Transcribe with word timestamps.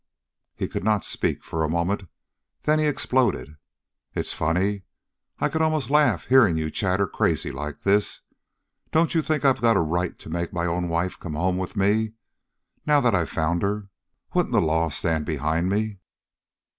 He 0.55 0.67
could 0.67 0.83
not 0.83 1.05
speak 1.05 1.43
for 1.43 1.63
a 1.63 1.69
moment. 1.69 2.07
Then 2.63 2.79
he 2.79 2.85
exploded. 2.87 3.57
"It's 4.15 4.33
funny. 4.33 4.81
I 5.37 5.47
could 5.47 5.61
almost 5.61 5.91
laugh 5.91 6.25
hearing 6.25 6.57
you 6.57 6.71
chatter 6.71 7.05
crazy 7.05 7.51
like 7.51 7.83
this. 7.83 8.21
Don't 8.91 9.13
you 9.13 9.21
think 9.21 9.45
I 9.45 9.53
got 9.59 9.77
a 9.77 9.79
right 9.79 10.17
to 10.17 10.27
make 10.27 10.53
my 10.53 10.65
own 10.65 10.89
wife 10.89 11.19
come 11.19 11.35
home 11.35 11.59
with 11.59 11.75
me, 11.75 12.13
now 12.83 12.99
that 12.99 13.13
I've 13.13 13.29
found 13.29 13.61
her? 13.61 13.89
Wouldn't 14.33 14.53
the 14.53 14.59
law 14.59 14.89
stand 14.89 15.27
behind 15.27 15.69
me?" 15.69 15.99